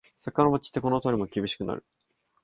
[0.19, 1.85] 桜も散ってこの通りもさびしくなるな